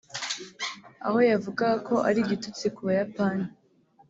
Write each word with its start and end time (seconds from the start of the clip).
aho 1.05 1.17
yavugaga 1.29 1.75
ko 1.87 1.95
ari 2.07 2.19
igitotsi 2.23 2.65
ku 2.75 2.81
bayapani 2.87 3.45